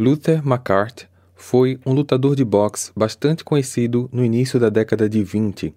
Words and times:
Luther 0.00 0.38
McCart 0.38 1.04
foi 1.34 1.78
um 1.84 1.92
lutador 1.92 2.34
de 2.34 2.42
boxe 2.42 2.90
bastante 2.96 3.44
conhecido 3.44 4.08
no 4.10 4.24
início 4.24 4.58
da 4.58 4.70
década 4.70 5.06
de 5.06 5.22
20, 5.22 5.74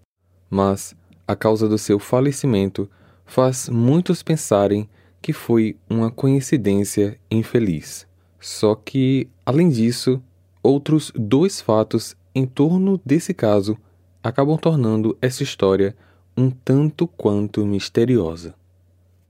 mas 0.49 0.95
a 1.27 1.35
causa 1.35 1.67
do 1.67 1.77
seu 1.77 1.99
falecimento 1.99 2.89
faz 3.25 3.67
muitos 3.67 4.23
pensarem 4.23 4.87
que 5.21 5.33
foi 5.33 5.75
uma 5.89 6.09
coincidência 6.09 7.19
infeliz. 7.29 8.07
Só 8.39 8.75
que, 8.75 9.27
além 9.45 9.67
disso, 9.67 10.23
outros 10.63 11.11
dois 11.13 11.59
fatos 11.59 12.15
em 12.33 12.45
torno 12.45 13.01
desse 13.05 13.33
caso 13.33 13.77
acabam 14.23 14.57
tornando 14.57 15.17
essa 15.21 15.43
história 15.43 15.93
um 16.37 16.49
tanto 16.49 17.07
quanto 17.07 17.65
misteriosa. 17.65 18.55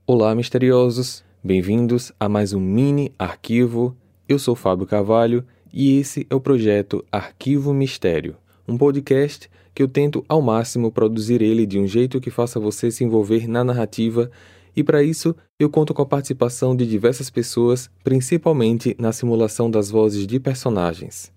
Olá, 0.06 0.36
misteriosos! 0.36 1.24
Bem-vindos 1.42 2.12
a 2.20 2.28
mais 2.28 2.52
um 2.52 2.60
mini 2.60 3.12
arquivo 3.18 3.96
eu 4.28 4.38
sou 4.38 4.54
Fábio 4.54 4.86
Carvalho 4.86 5.44
e 5.72 5.98
esse 5.98 6.26
é 6.30 6.34
o 6.34 6.40
projeto 6.40 7.04
Arquivo 7.12 7.74
Mistério, 7.74 8.36
um 8.66 8.78
podcast 8.78 9.50
que 9.74 9.82
eu 9.82 9.88
tento 9.88 10.24
ao 10.28 10.40
máximo 10.40 10.90
produzir 10.90 11.42
ele 11.42 11.66
de 11.66 11.78
um 11.78 11.86
jeito 11.86 12.20
que 12.20 12.30
faça 12.30 12.58
você 12.58 12.90
se 12.90 13.04
envolver 13.04 13.46
na 13.46 13.62
narrativa 13.62 14.30
e 14.74 14.82
para 14.82 15.02
isso 15.02 15.36
eu 15.58 15.68
conto 15.68 15.92
com 15.92 16.00
a 16.00 16.06
participação 16.06 16.74
de 16.74 16.86
diversas 16.86 17.28
pessoas, 17.28 17.90
principalmente 18.02 18.96
na 18.98 19.12
simulação 19.12 19.70
das 19.70 19.90
vozes 19.90 20.26
de 20.26 20.40
personagens. 20.40 21.32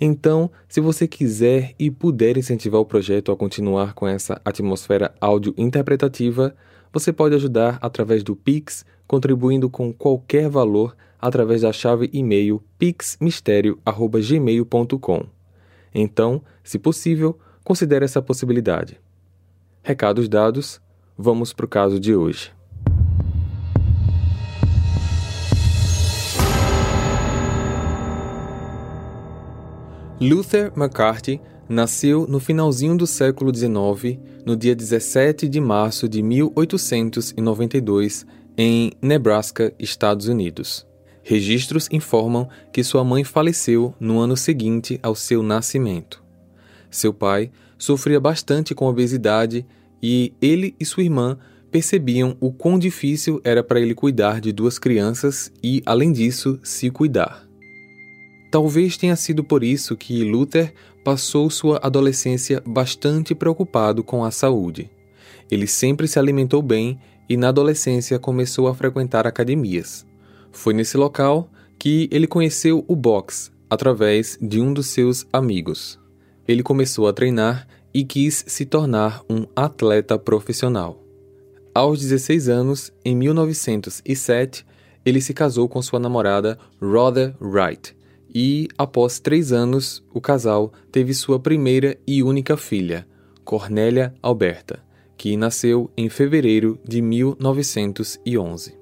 Então, 0.00 0.50
se 0.68 0.80
você 0.80 1.06
quiser 1.06 1.74
e 1.78 1.90
puder 1.90 2.36
incentivar 2.36 2.80
o 2.80 2.86
projeto 2.86 3.30
a 3.30 3.36
continuar 3.36 3.94
com 3.94 4.08
essa 4.08 4.40
atmosfera 4.44 5.14
áudio 5.20 5.54
interpretativa, 5.56 6.56
você 6.92 7.12
pode 7.12 7.36
ajudar 7.36 7.78
através 7.80 8.24
do 8.24 8.34
Pix, 8.34 8.84
contribuindo 9.06 9.70
com 9.70 9.92
qualquer 9.92 10.48
valor 10.48 10.96
através 11.22 11.62
da 11.62 11.72
chave 11.72 12.10
e-mail 12.12 12.60
pixmistério@gmail.com. 12.78 15.24
Então, 15.94 16.42
se 16.64 16.80
possível, 16.80 17.38
considere 17.62 18.04
essa 18.04 18.20
possibilidade. 18.20 19.00
Recados 19.82 20.28
dados, 20.28 20.80
vamos 21.16 21.52
para 21.52 21.64
o 21.64 21.68
caso 21.68 22.00
de 22.00 22.12
hoje. 22.14 22.52
Luther 30.20 30.72
McCarthy 30.76 31.40
nasceu 31.68 32.26
no 32.28 32.38
finalzinho 32.38 32.96
do 32.96 33.06
século 33.06 33.54
XIX, 33.54 34.18
no 34.46 34.56
dia 34.56 34.74
17 34.74 35.46
de 35.48 35.60
março 35.60 36.08
de 36.08 36.22
1892, 36.22 38.24
em 38.56 38.92
Nebraska, 39.00 39.72
Estados 39.78 40.26
Unidos. 40.28 40.86
Registros 41.22 41.88
informam 41.92 42.48
que 42.72 42.82
sua 42.82 43.04
mãe 43.04 43.22
faleceu 43.22 43.94
no 44.00 44.18
ano 44.18 44.36
seguinte 44.36 44.98
ao 45.02 45.14
seu 45.14 45.42
nascimento. 45.42 46.22
Seu 46.90 47.14
pai 47.14 47.50
sofria 47.78 48.20
bastante 48.20 48.74
com 48.74 48.86
obesidade 48.86 49.64
e 50.02 50.32
ele 50.42 50.74
e 50.78 50.84
sua 50.84 51.04
irmã 51.04 51.38
percebiam 51.70 52.36
o 52.38 52.52
quão 52.52 52.78
difícil 52.78 53.40
era 53.42 53.62
para 53.64 53.80
ele 53.80 53.94
cuidar 53.94 54.40
de 54.40 54.52
duas 54.52 54.78
crianças 54.78 55.50
e, 55.62 55.82
além 55.86 56.12
disso, 56.12 56.60
se 56.62 56.90
cuidar. 56.90 57.48
Talvez 58.50 58.98
tenha 58.98 59.16
sido 59.16 59.42
por 59.42 59.64
isso 59.64 59.96
que 59.96 60.22
Luther 60.22 60.74
passou 61.02 61.48
sua 61.48 61.80
adolescência 61.82 62.62
bastante 62.66 63.34
preocupado 63.34 64.04
com 64.04 64.22
a 64.22 64.30
saúde. 64.30 64.90
Ele 65.50 65.66
sempre 65.66 66.06
se 66.06 66.18
alimentou 66.18 66.60
bem 66.60 66.98
e, 67.26 67.36
na 67.36 67.48
adolescência, 67.48 68.18
começou 68.18 68.68
a 68.68 68.74
frequentar 68.74 69.26
academias. 69.26 70.06
Foi 70.52 70.74
nesse 70.74 70.96
local 70.96 71.50
que 71.78 72.08
ele 72.12 72.26
conheceu 72.26 72.84
o 72.86 72.94
boxe 72.94 73.50
através 73.68 74.38
de 74.40 74.60
um 74.60 74.72
dos 74.72 74.86
seus 74.86 75.26
amigos. 75.32 75.98
Ele 76.46 76.62
começou 76.62 77.08
a 77.08 77.12
treinar 77.12 77.66
e 77.92 78.04
quis 78.04 78.44
se 78.46 78.64
tornar 78.66 79.22
um 79.28 79.46
atleta 79.56 80.18
profissional. 80.18 81.02
Aos 81.74 82.00
16 82.00 82.48
anos, 82.48 82.92
em 83.04 83.16
1907, 83.16 84.66
ele 85.04 85.20
se 85.20 85.32
casou 85.32 85.68
com 85.68 85.80
sua 85.80 85.98
namorada 85.98 86.58
Rhoda 86.80 87.34
Wright 87.40 87.96
e, 88.34 88.68
após 88.78 89.18
três 89.18 89.52
anos, 89.52 90.04
o 90.12 90.20
casal 90.20 90.72
teve 90.90 91.12
sua 91.14 91.40
primeira 91.40 91.98
e 92.06 92.22
única 92.22 92.56
filha, 92.56 93.06
Cornélia 93.44 94.14
Alberta, 94.22 94.82
que 95.16 95.36
nasceu 95.36 95.90
em 95.96 96.08
fevereiro 96.08 96.78
de 96.86 97.02
1911. 97.02 98.81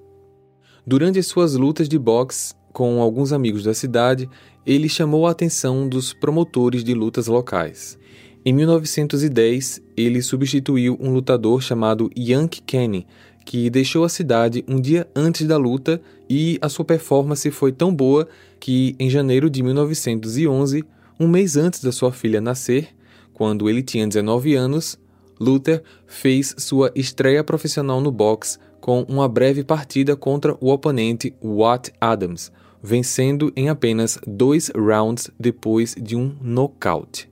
Durante 0.87 1.23
suas 1.23 1.55
lutas 1.55 1.89
de 1.89 1.99
boxe 1.99 2.55
com 2.73 3.01
alguns 3.01 3.33
amigos 3.33 3.65
da 3.65 3.75
cidade, 3.75 4.29
ele 4.67 4.89
chamou 4.89 5.27
a 5.27 5.31
atenção 5.31 5.89
dos 5.89 6.13
promotores 6.13 6.85
de 6.85 6.95
lutas 6.95 7.27
locais. 7.27 7.99
Em 8.45 8.53
1910, 8.53 9.83
ele 9.97 10.23
substituiu 10.23 10.97
um 11.01 11.13
lutador 11.13 11.61
chamado 11.61 12.11
Yank 12.17 12.63
Kenny, 12.63 13.07
que 13.45 13.69
deixou 13.69 14.05
a 14.05 14.09
cidade 14.09 14.65
um 14.67 14.81
dia 14.81 15.07
antes 15.15 15.47
da 15.47 15.57
luta 15.57 16.01
e 16.29 16.59
a 16.63 16.69
sua 16.69 16.85
performance 16.85 17.51
foi 17.51 17.73
tão 17.73 17.95
boa 17.95 18.29
que, 18.59 18.95
em 18.99 19.11
janeiro 19.11 19.51
de 19.51 19.63
1911, 19.63 20.85
um 21.19 21.29
mês 21.29 21.57
antes 21.57 21.83
da 21.83 21.93
sua 21.93 22.13
filha 22.13 22.41
nascer, 22.41 22.89
quando 23.35 23.69
ele 23.69 23.83
tinha 23.83 24.07
19 24.07 24.55
anos, 24.55 24.99
Luther 25.39 25.83
fez 26.07 26.55
sua 26.59 26.93
estreia 26.95 27.43
profissional 27.43 28.01
no 28.01 28.13
boxe 28.13 28.59
com 28.81 29.03
uma 29.03 29.29
breve 29.29 29.63
partida 29.63 30.17
contra 30.17 30.57
o 30.61 30.71
oponente 30.71 31.35
Watt 31.43 31.93
Adams, 32.01 32.51
vencendo 32.83 33.53
em 33.55 33.69
apenas 33.69 34.19
dois 34.27 34.71
rounds 34.75 35.31
depois 35.39 35.95
de 36.01 36.17
um 36.17 36.35
nocaute. 36.41 37.31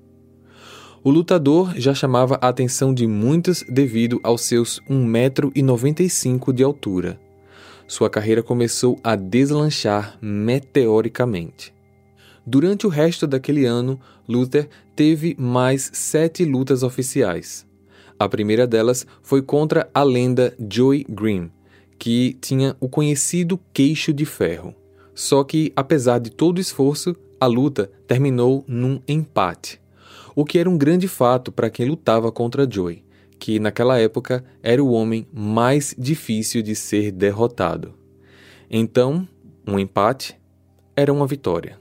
O 1.03 1.10
lutador 1.10 1.75
já 1.76 1.94
chamava 1.94 2.38
a 2.41 2.48
atenção 2.48 2.92
de 2.92 3.06
muitos 3.06 3.62
devido 3.69 4.20
aos 4.22 4.42
seus 4.42 4.81
1,95m 4.91 6.53
de 6.53 6.62
altura. 6.62 7.19
Sua 7.87 8.10
carreira 8.10 8.42
começou 8.42 8.98
a 9.03 9.16
deslanchar 9.16 10.19
meteoricamente. 10.20 11.72
Durante 12.47 12.87
o 12.87 12.91
resto 12.91 13.26
daquele 13.26 13.64
ano, 13.64 14.00
Luther 14.28 14.69
teve 14.97 15.37
mais 15.38 15.91
sete 15.92 16.44
lutas 16.44 16.82
oficiais. 16.82 17.67
A 18.18 18.28
primeira 18.28 18.66
delas 18.66 19.06
foi 19.22 19.40
contra 19.40 19.88
a 19.94 20.02
lenda 20.02 20.54
Joey 20.58 21.06
Green, 21.08 21.50
que 21.98 22.36
tinha 22.40 22.76
o 22.80 22.88
conhecido 22.88 23.60
queixo 23.72 24.12
de 24.12 24.24
ferro. 24.24 24.74
Só 25.14 25.44
que, 25.44 25.72
apesar 25.76 26.18
de 26.18 26.30
todo 26.30 26.58
o 26.58 26.60
esforço, 26.60 27.14
a 27.40 27.46
luta 27.46 27.90
terminou 28.06 28.64
num 28.66 29.00
empate, 29.06 29.80
o 30.34 30.44
que 30.44 30.58
era 30.58 30.68
um 30.68 30.76
grande 30.76 31.06
fato 31.06 31.52
para 31.52 31.70
quem 31.70 31.88
lutava 31.88 32.32
contra 32.32 32.68
Joey, 32.68 33.04
que 33.38 33.60
naquela 33.60 33.98
época 33.98 34.44
era 34.62 34.82
o 34.82 34.90
homem 34.90 35.26
mais 35.32 35.94
difícil 35.96 36.62
de 36.62 36.74
ser 36.74 37.12
derrotado. 37.12 37.94
Então, 38.68 39.26
um 39.66 39.78
empate 39.78 40.36
era 40.96 41.12
uma 41.12 41.26
vitória. 41.26 41.80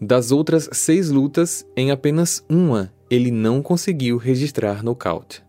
Das 0.00 0.30
outras 0.30 0.68
seis 0.72 1.10
lutas, 1.10 1.66
em 1.74 1.90
apenas 1.90 2.44
uma 2.48 2.92
ele 3.10 3.30
não 3.30 3.62
conseguiu 3.62 4.16
registrar 4.16 4.82
nocaute. 4.82 5.42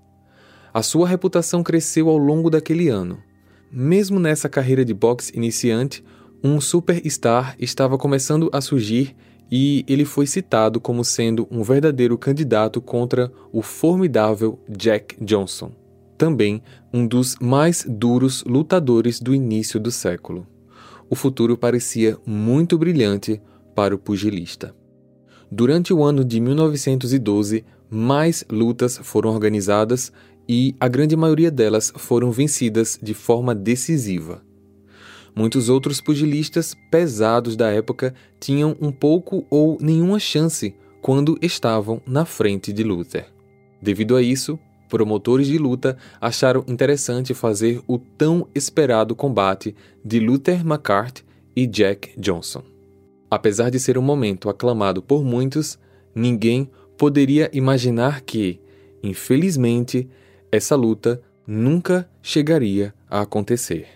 A 0.76 0.84
sua 0.84 1.08
reputação 1.08 1.64
cresceu 1.64 2.10
ao 2.10 2.18
longo 2.18 2.50
daquele 2.50 2.90
ano. 2.90 3.18
Mesmo 3.72 4.20
nessa 4.20 4.50
carreira 4.50 4.84
de 4.84 4.94
boxe 4.94 5.32
iniciante, 5.34 6.04
um 6.44 6.60
superstar 6.60 7.56
estava 7.58 7.98
começando 7.98 8.50
a 8.52 8.60
surgir 8.60 9.16
e 9.50 9.86
ele 9.88 10.04
foi 10.04 10.28
citado 10.28 10.82
como 10.82 11.06
sendo 11.06 11.48
um 11.50 11.64
verdadeiro 11.64 12.18
candidato 12.18 12.82
contra 12.82 13.32
o 13.54 13.62
formidável 13.62 14.60
Jack 14.68 15.16
Johnson, 15.24 15.72
também 16.18 16.62
um 16.94 17.08
dos 17.08 17.38
mais 17.40 17.86
duros 17.88 18.44
lutadores 18.44 19.22
do 19.22 19.34
início 19.34 19.80
do 19.80 19.92
século. 19.92 20.46
O 21.10 21.16
futuro 21.16 21.58
parecia 21.58 22.18
muito 22.26 22.78
brilhante 22.78 23.42
para 23.74 23.96
o 23.96 23.98
pugilista. 23.98 24.76
Durante 25.50 25.94
o 25.94 26.04
ano 26.04 26.26
de 26.26 26.42
1912, 26.42 27.64
mais 27.90 28.44
lutas 28.50 28.98
foram 28.98 29.30
organizadas 29.30 30.12
e 30.48 30.76
a 30.80 30.88
grande 30.88 31.16
maioria 31.16 31.52
delas 31.52 31.92
foram 31.96 32.32
vencidas 32.32 33.00
de 33.02 33.14
forma 33.14 33.56
decisiva. 33.56 34.44
Muitos 35.36 35.68
outros 35.68 36.00
pugilistas 36.00 36.76
pesados 36.90 37.56
da 37.56 37.70
época 37.70 38.14
tinham 38.40 38.76
um 38.80 38.92
pouco 38.92 39.46
ou 39.50 39.78
nenhuma 39.82 40.20
chance 40.20 40.74
quando 41.02 41.38
estavam 41.42 42.02
na 42.06 42.26
frente 42.26 42.72
de 42.72 42.84
Luther. 42.84 43.28
Devido 43.82 44.16
a 44.16 44.22
isso, 44.22 44.58
promotores 44.90 45.48
de 45.48 45.58
luta 45.58 45.98
acharam 46.22 46.64
interessante 46.68 47.34
fazer 47.34 47.82
o 47.86 47.98
tão 47.98 48.48
esperado 48.56 49.16
combate 49.16 49.76
de 50.04 50.20
Luther 50.20 50.62
McCarthy 50.62 51.24
e 51.56 51.68
Jack 51.68 52.20
Johnson. 52.20 52.64
Apesar 53.30 53.70
de 53.70 53.80
ser 53.80 53.98
um 53.98 54.02
momento 54.02 54.50
aclamado 54.50 55.02
por 55.02 55.24
muitos, 55.24 55.78
ninguém 56.14 56.70
poderia 56.98 57.50
imaginar 57.52 58.22
que, 58.22 58.60
infelizmente, 59.04 60.08
essa 60.56 60.76
luta 60.76 61.22
nunca 61.46 62.10
chegaria 62.22 62.94
a 63.10 63.22
acontecer. 63.22 63.88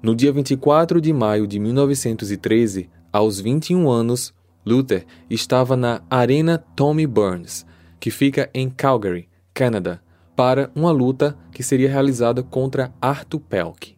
No 0.00 0.14
dia 0.14 0.32
24 0.32 1.00
de 1.00 1.12
maio 1.12 1.46
de 1.46 1.58
1913, 1.58 2.88
aos 3.12 3.40
21 3.40 3.90
anos, 3.90 4.32
Luther 4.64 5.04
estava 5.28 5.76
na 5.76 6.02
Arena 6.08 6.58
Tommy 6.76 7.06
Burns, 7.06 7.66
que 7.98 8.10
fica 8.10 8.48
em 8.54 8.70
Calgary, 8.70 9.28
Canadá, 9.52 10.00
para 10.36 10.70
uma 10.74 10.90
luta 10.90 11.36
que 11.50 11.62
seria 11.62 11.90
realizada 11.90 12.42
contra 12.42 12.92
Arthur 13.00 13.40
Pelk. 13.40 13.96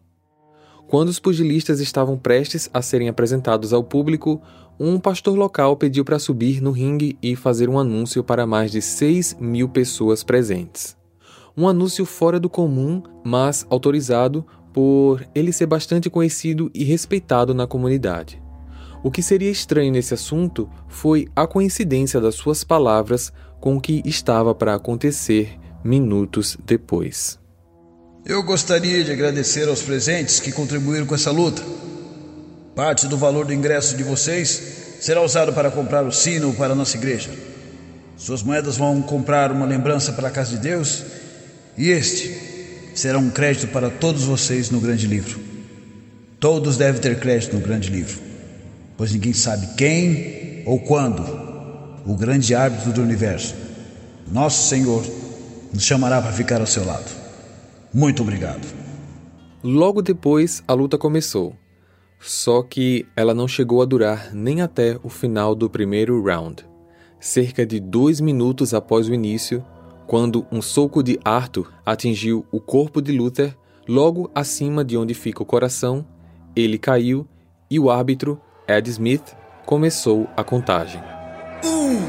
Quando 0.87 1.09
os 1.09 1.19
pugilistas 1.19 1.79
estavam 1.79 2.17
prestes 2.17 2.69
a 2.73 2.81
serem 2.81 3.09
apresentados 3.09 3.73
ao 3.73 3.83
público, 3.83 4.41
um 4.79 4.99
pastor 4.99 5.37
local 5.37 5.77
pediu 5.77 6.03
para 6.03 6.19
subir 6.19 6.61
no 6.61 6.71
ringue 6.71 7.17
e 7.21 7.35
fazer 7.35 7.69
um 7.69 7.79
anúncio 7.79 8.23
para 8.23 8.45
mais 8.45 8.71
de 8.71 8.81
6 8.81 9.37
mil 9.39 9.69
pessoas 9.69 10.23
presentes. 10.23 10.97
Um 11.55 11.67
anúncio 11.67 12.05
fora 12.05 12.39
do 12.39 12.49
comum, 12.49 13.01
mas 13.23 13.65
autorizado 13.69 14.45
por 14.73 15.25
ele 15.33 15.53
ser 15.53 15.65
bastante 15.65 16.09
conhecido 16.09 16.69
e 16.73 16.83
respeitado 16.83 17.53
na 17.53 17.65
comunidade. 17.65 18.43
O 19.01 19.09
que 19.09 19.23
seria 19.23 19.49
estranho 19.49 19.91
nesse 19.91 20.13
assunto 20.13 20.69
foi 20.89 21.27
a 21.33 21.47
coincidência 21.47 22.19
das 22.19 22.35
suas 22.35 22.63
palavras 22.63 23.31
com 23.61 23.77
o 23.77 23.81
que 23.81 24.01
estava 24.03 24.53
para 24.53 24.75
acontecer 24.75 25.57
minutos 25.83 26.57
depois. 26.65 27.39
Eu 28.25 28.43
gostaria 28.43 29.03
de 29.03 29.11
agradecer 29.11 29.69
aos 29.69 29.83
presentes 29.83 30.39
que 30.39 30.51
contribuíram 30.51 31.05
com 31.05 31.15
essa 31.15 31.31
luta. 31.31 31.61
Parte 32.75 33.07
do 33.07 33.17
valor 33.17 33.45
do 33.45 33.53
ingresso 33.53 33.95
de 33.95 34.03
vocês 34.03 34.97
será 34.99 35.21
usado 35.21 35.53
para 35.53 35.71
comprar 35.71 36.03
o 36.03 36.11
sino 36.11 36.53
para 36.53 36.73
a 36.73 36.75
nossa 36.75 36.97
igreja. 36.97 37.31
Suas 38.17 38.43
moedas 38.43 38.75
vão 38.75 39.01
comprar 39.01 39.51
uma 39.51 39.65
lembrança 39.65 40.11
para 40.11 40.27
a 40.27 40.31
casa 40.31 40.51
de 40.51 40.57
Deus 40.57 41.03
e 41.77 41.89
este 41.89 42.91
será 42.93 43.17
um 43.17 43.29
crédito 43.29 43.67
para 43.69 43.89
todos 43.89 44.23
vocês 44.23 44.69
no 44.69 44.81
grande 44.81 45.07
livro. 45.07 45.39
Todos 46.37 46.75
devem 46.75 46.99
ter 46.99 47.17
crédito 47.17 47.55
no 47.55 47.61
grande 47.61 47.89
livro, 47.89 48.19
pois 48.97 49.11
ninguém 49.13 49.33
sabe 49.33 49.67
quem 49.75 50.63
ou 50.65 50.79
quando 50.79 51.23
o 52.05 52.13
grande 52.13 52.53
árbitro 52.53 52.91
do 52.91 53.01
universo, 53.01 53.55
nosso 54.31 54.67
Senhor, 54.67 55.03
nos 55.73 55.83
chamará 55.83 56.21
para 56.21 56.31
ficar 56.31 56.59
ao 56.59 56.67
seu 56.67 56.85
lado. 56.85 57.09
Muito 57.93 58.21
obrigado. 58.21 58.65
Logo 59.63 60.01
depois, 60.01 60.61
a 60.67 60.73
luta 60.73 60.97
começou. 60.97 61.55
Só 62.25 62.63
que 62.63 63.05
ela 63.15 63.35
não 63.35 63.47
chegou 63.47 63.83
a 63.83 63.85
durar 63.85 64.33
nem 64.33 64.59
até 64.59 64.97
o 65.03 65.09
final 65.09 65.53
do 65.53 65.69
primeiro 65.69 66.23
round. 66.23 66.65
Cerca 67.19 67.63
de 67.63 67.79
dois 67.79 68.19
minutos 68.19 68.73
após 68.73 69.07
o 69.07 69.13
início, 69.13 69.63
quando 70.07 70.43
um 70.51 70.59
soco 70.59 71.03
de 71.03 71.19
Arthur 71.23 71.71
atingiu 71.85 72.43
o 72.51 72.59
corpo 72.59 72.99
de 72.99 73.11
Luther, 73.11 73.55
logo 73.87 74.31
acima 74.33 74.83
de 74.83 74.97
onde 74.97 75.13
fica 75.13 75.43
o 75.43 75.45
coração, 75.45 76.03
ele 76.55 76.79
caiu 76.79 77.27
e 77.69 77.79
o 77.79 77.91
árbitro, 77.91 78.41
Ed 78.67 78.89
Smith, 78.89 79.35
começou 79.63 80.27
a 80.35 80.43
contagem. 80.43 81.01
Um, 81.63 81.99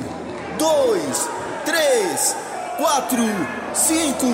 dois, 0.59 1.29
três, 1.67 2.35
quatro, 2.79 3.23
cinco, 3.75 4.27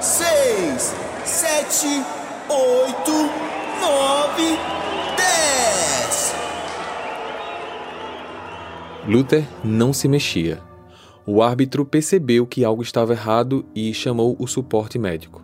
seis, 0.00 0.94
sete, 1.26 2.02
oito, 2.48 3.12
nove, 3.82 4.77
Luther 9.08 9.48
não 9.64 9.90
se 9.90 10.06
mexia. 10.06 10.60
O 11.24 11.42
árbitro 11.42 11.82
percebeu 11.82 12.46
que 12.46 12.62
algo 12.62 12.82
estava 12.82 13.14
errado 13.14 13.64
e 13.74 13.94
chamou 13.94 14.36
o 14.38 14.46
suporte 14.46 14.98
médico. 14.98 15.42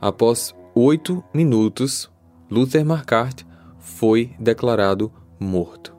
Após 0.00 0.52
oito 0.74 1.22
minutos, 1.32 2.10
Luther 2.50 2.84
Marquardt 2.84 3.46
foi 3.78 4.32
declarado 4.36 5.12
morto. 5.38 5.94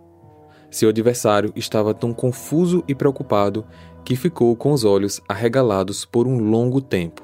Seu 0.70 0.90
adversário 0.90 1.54
estava 1.56 1.94
tão 1.94 2.14
confuso 2.14 2.84
e 2.86 2.94
preocupado 2.94 3.66
que 4.04 4.18
ficou 4.18 4.54
com 4.54 4.74
os 4.74 4.84
olhos 4.84 5.22
arregalados 5.26 6.04
por 6.04 6.28
um 6.28 6.38
longo 6.38 6.82
tempo. 6.82 7.24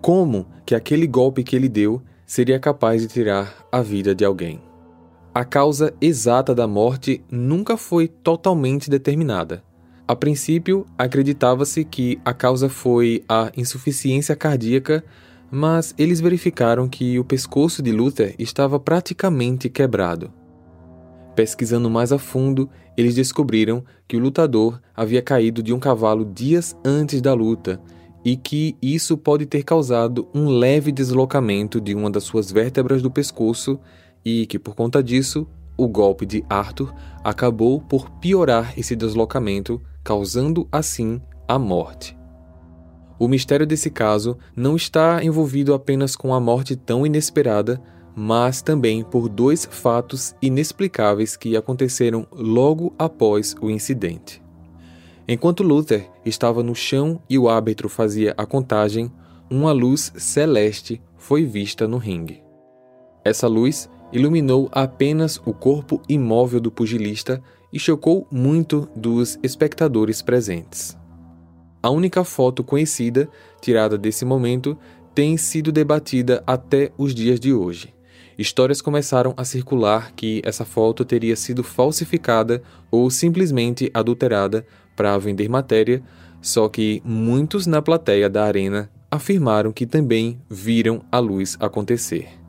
Como 0.00 0.44
que 0.66 0.74
aquele 0.74 1.06
golpe 1.06 1.44
que 1.44 1.54
ele 1.54 1.68
deu 1.68 2.02
seria 2.26 2.58
capaz 2.58 3.00
de 3.00 3.06
tirar 3.06 3.64
a 3.70 3.80
vida 3.80 4.12
de 4.12 4.24
alguém? 4.24 4.69
A 5.34 5.44
causa 5.44 5.94
exata 6.00 6.54
da 6.54 6.66
morte 6.66 7.22
nunca 7.30 7.76
foi 7.76 8.08
totalmente 8.08 8.90
determinada 8.90 9.62
a 10.10 10.16
princípio, 10.16 10.84
acreditava-se 10.98 11.84
que 11.84 12.18
a 12.24 12.34
causa 12.34 12.68
foi 12.68 13.22
a 13.28 13.52
insuficiência 13.56 14.34
cardíaca, 14.34 15.04
mas 15.52 15.94
eles 15.96 16.20
verificaram 16.20 16.88
que 16.88 17.16
o 17.16 17.24
pescoço 17.24 17.80
de 17.80 17.92
Luther 17.92 18.34
estava 18.36 18.80
praticamente 18.80 19.68
quebrado. 19.68 20.32
Pesquisando 21.36 21.88
mais 21.88 22.10
a 22.10 22.18
fundo, 22.18 22.68
eles 22.96 23.14
descobriram 23.14 23.84
que 24.08 24.16
o 24.16 24.20
lutador 24.20 24.80
havia 24.96 25.22
caído 25.22 25.62
de 25.62 25.72
um 25.72 25.78
cavalo 25.78 26.24
dias 26.24 26.76
antes 26.84 27.22
da 27.22 27.32
luta 27.32 27.80
e 28.24 28.36
que 28.36 28.76
isso 28.82 29.16
pode 29.16 29.46
ter 29.46 29.62
causado 29.62 30.26
um 30.34 30.48
leve 30.48 30.90
deslocamento 30.90 31.80
de 31.80 31.94
uma 31.94 32.10
das 32.10 32.24
suas 32.24 32.50
vértebras 32.50 33.00
do 33.00 33.12
pescoço 33.12 33.78
e 34.24 34.46
que, 34.46 34.58
por 34.58 34.74
conta 34.74 35.02
disso, 35.02 35.46
o 35.76 35.88
golpe 35.88 36.26
de 36.26 36.44
Arthur 36.48 36.94
acabou 37.24 37.80
por 37.80 38.10
piorar 38.10 38.78
esse 38.78 38.94
deslocamento 38.94 39.80
causando 40.04 40.68
assim 40.70 41.20
a 41.48 41.58
morte. 41.58 42.16
O 43.18 43.28
mistério 43.28 43.66
desse 43.66 43.90
caso 43.90 44.38
não 44.56 44.76
está 44.76 45.22
envolvido 45.22 45.74
apenas 45.74 46.16
com 46.16 46.32
a 46.32 46.40
morte 46.40 46.74
tão 46.74 47.06
inesperada, 47.06 47.80
mas 48.14 48.62
também 48.62 49.04
por 49.04 49.28
dois 49.28 49.66
fatos 49.70 50.34
inexplicáveis 50.40 51.36
que 51.36 51.56
aconteceram 51.56 52.26
logo 52.32 52.94
após 52.98 53.54
o 53.60 53.70
incidente. 53.70 54.42
Enquanto 55.28 55.62
Luther 55.62 56.10
estava 56.24 56.62
no 56.62 56.74
chão 56.74 57.22
e 57.28 57.38
o 57.38 57.48
árbitro 57.48 57.88
fazia 57.88 58.34
a 58.36 58.44
contagem, 58.44 59.12
uma 59.50 59.72
luz 59.72 60.12
celeste 60.16 61.00
foi 61.16 61.44
vista 61.44 61.86
no 61.86 61.98
ringue. 61.98 62.42
Essa 63.24 63.46
luz 63.46 63.88
iluminou 64.12 64.68
apenas 64.72 65.40
o 65.44 65.52
corpo 65.52 66.00
imóvel 66.08 66.60
do 66.60 66.70
pugilista 66.70 67.42
e 67.72 67.78
chocou 67.78 68.26
muito 68.30 68.88
dos 68.94 69.38
espectadores 69.42 70.22
presentes. 70.22 70.96
A 71.82 71.90
única 71.90 72.24
foto 72.24 72.62
conhecida 72.62 73.28
tirada 73.60 73.96
desse 73.96 74.24
momento 74.24 74.76
tem 75.14 75.36
sido 75.36 75.72
debatida 75.72 76.42
até 76.46 76.92
os 76.98 77.14
dias 77.14 77.40
de 77.40 77.52
hoje. 77.52 77.94
Histórias 78.38 78.80
começaram 78.80 79.34
a 79.36 79.44
circular 79.44 80.12
que 80.12 80.40
essa 80.44 80.64
foto 80.64 81.04
teria 81.04 81.36
sido 81.36 81.62
falsificada 81.62 82.62
ou 82.90 83.10
simplesmente 83.10 83.90
adulterada 83.92 84.66
para 84.96 85.16
vender 85.18 85.48
matéria, 85.48 86.02
só 86.40 86.68
que 86.68 87.02
muitos 87.04 87.66
na 87.66 87.82
plateia 87.82 88.30
da 88.30 88.44
arena 88.44 88.90
afirmaram 89.10 89.72
que 89.72 89.86
também 89.86 90.40
viram 90.48 91.02
a 91.10 91.18
luz 91.18 91.56
acontecer. 91.60 92.39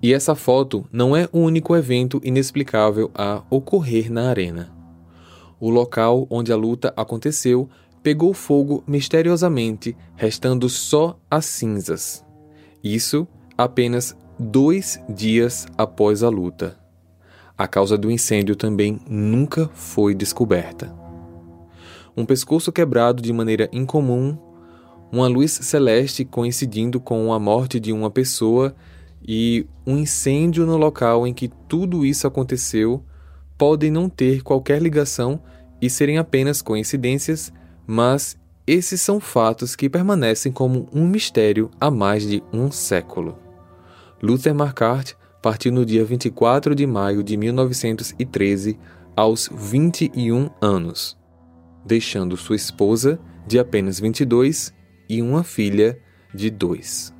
E 0.00 0.14
essa 0.14 0.34
foto 0.34 0.86
não 0.92 1.16
é 1.16 1.28
o 1.32 1.40
único 1.40 1.74
evento 1.74 2.20
inexplicável 2.22 3.10
a 3.14 3.42
ocorrer 3.50 4.10
na 4.12 4.28
arena. 4.28 4.72
O 5.58 5.70
local 5.70 6.26
onde 6.30 6.52
a 6.52 6.56
luta 6.56 6.92
aconteceu 6.96 7.68
pegou 8.02 8.32
fogo 8.32 8.84
misteriosamente, 8.86 9.96
restando 10.14 10.68
só 10.68 11.18
as 11.28 11.46
cinzas. 11.46 12.24
Isso 12.82 13.26
apenas 13.56 14.16
dois 14.38 15.00
dias 15.08 15.66
após 15.76 16.22
a 16.22 16.28
luta. 16.28 16.78
A 17.56 17.66
causa 17.66 17.98
do 17.98 18.08
incêndio 18.08 18.54
também 18.54 19.00
nunca 19.08 19.68
foi 19.74 20.14
descoberta. 20.14 20.94
Um 22.16 22.24
pescoço 22.24 22.70
quebrado 22.70 23.20
de 23.20 23.32
maneira 23.32 23.68
incomum, 23.72 24.38
uma 25.10 25.26
luz 25.26 25.52
celeste 25.52 26.24
coincidindo 26.24 27.00
com 27.00 27.32
a 27.32 27.38
morte 27.40 27.80
de 27.80 27.92
uma 27.92 28.10
pessoa 28.10 28.76
e 29.26 29.66
um 29.86 29.98
incêndio 29.98 30.66
no 30.66 30.76
local 30.76 31.26
em 31.26 31.34
que 31.34 31.48
tudo 31.68 32.04
isso 32.04 32.26
aconteceu 32.26 33.02
podem 33.56 33.90
não 33.90 34.08
ter 34.08 34.42
qualquer 34.42 34.80
ligação 34.80 35.40
e 35.80 35.90
serem 35.90 36.18
apenas 36.18 36.62
coincidências, 36.62 37.52
mas 37.86 38.38
esses 38.66 39.00
são 39.00 39.18
fatos 39.18 39.74
que 39.74 39.88
permanecem 39.88 40.52
como 40.52 40.88
um 40.92 41.06
mistério 41.06 41.70
há 41.80 41.90
mais 41.90 42.26
de 42.26 42.42
um 42.52 42.70
século. 42.70 43.38
Luther 44.22 44.54
Marquardt 44.54 45.16
partiu 45.42 45.72
no 45.72 45.86
dia 45.86 46.04
24 46.04 46.74
de 46.74 46.86
maio 46.86 47.22
de 47.22 47.36
1913, 47.36 48.78
aos 49.16 49.48
21 49.52 50.50
anos, 50.60 51.16
deixando 51.84 52.36
sua 52.36 52.56
esposa, 52.56 53.18
de 53.46 53.58
apenas 53.58 53.98
22, 53.98 54.72
e 55.08 55.22
uma 55.22 55.42
filha 55.42 55.98
de 56.34 56.50
2. 56.50 57.17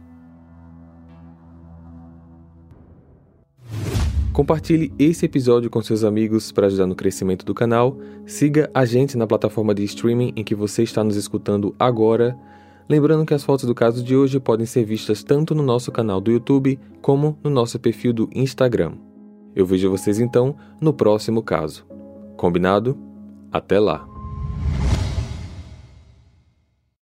Compartilhe 4.38 4.92
esse 5.00 5.26
episódio 5.26 5.68
com 5.68 5.82
seus 5.82 6.04
amigos 6.04 6.52
para 6.52 6.68
ajudar 6.68 6.86
no 6.86 6.94
crescimento 6.94 7.44
do 7.44 7.52
canal. 7.52 7.98
Siga 8.24 8.70
a 8.72 8.84
gente 8.84 9.18
na 9.18 9.26
plataforma 9.26 9.74
de 9.74 9.82
streaming 9.82 10.32
em 10.36 10.44
que 10.44 10.54
você 10.54 10.84
está 10.84 11.02
nos 11.02 11.16
escutando 11.16 11.74
agora. 11.76 12.38
Lembrando 12.88 13.26
que 13.26 13.34
as 13.34 13.42
fotos 13.42 13.64
do 13.64 13.74
caso 13.74 14.00
de 14.00 14.14
hoje 14.14 14.38
podem 14.38 14.64
ser 14.64 14.84
vistas 14.84 15.24
tanto 15.24 15.56
no 15.56 15.62
nosso 15.64 15.90
canal 15.90 16.20
do 16.20 16.30
YouTube 16.30 16.78
como 17.02 17.36
no 17.42 17.50
nosso 17.50 17.80
perfil 17.80 18.12
do 18.12 18.30
Instagram. 18.32 18.92
Eu 19.56 19.66
vejo 19.66 19.90
vocês 19.90 20.20
então 20.20 20.54
no 20.80 20.92
próximo 20.92 21.42
caso. 21.42 21.84
Combinado? 22.36 22.96
Até 23.50 23.80
lá! 23.80 24.06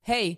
Hey, 0.05 0.37